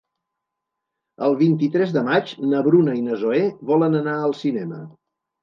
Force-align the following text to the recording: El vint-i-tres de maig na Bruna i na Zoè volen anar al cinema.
El 1.27 1.37
vint-i-tres 1.41 1.93
de 1.97 2.03
maig 2.07 2.33
na 2.55 2.63
Bruna 2.69 2.97
i 3.01 3.05
na 3.11 3.19
Zoè 3.25 3.45
volen 3.75 4.01
anar 4.01 4.17
al 4.25 4.37
cinema. 4.41 4.83